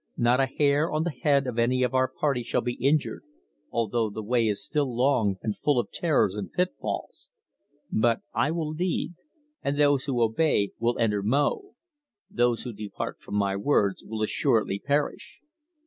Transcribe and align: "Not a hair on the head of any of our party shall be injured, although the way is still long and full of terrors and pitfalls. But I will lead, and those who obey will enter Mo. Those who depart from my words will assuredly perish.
"Not 0.17 0.39
a 0.39 0.47
hair 0.47 0.91
on 0.91 1.03
the 1.03 1.11
head 1.11 1.45
of 1.45 1.59
any 1.59 1.83
of 1.83 1.93
our 1.93 2.07
party 2.07 2.41
shall 2.41 2.61
be 2.61 2.73
injured, 2.73 3.23
although 3.69 4.09
the 4.09 4.23
way 4.23 4.47
is 4.47 4.65
still 4.65 4.91
long 4.97 5.37
and 5.43 5.55
full 5.55 5.77
of 5.79 5.91
terrors 5.91 6.33
and 6.33 6.51
pitfalls. 6.51 7.29
But 7.91 8.21
I 8.33 8.49
will 8.49 8.69
lead, 8.71 9.13
and 9.61 9.77
those 9.77 10.05
who 10.05 10.23
obey 10.23 10.71
will 10.79 10.97
enter 10.97 11.21
Mo. 11.21 11.75
Those 12.31 12.63
who 12.63 12.73
depart 12.73 13.19
from 13.19 13.35
my 13.35 13.55
words 13.55 14.03
will 14.03 14.23
assuredly 14.23 14.79
perish. 14.79 15.39